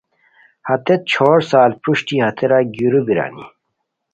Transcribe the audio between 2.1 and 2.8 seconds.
ہتیرا